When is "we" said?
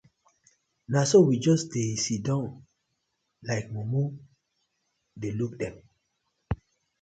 1.27-1.35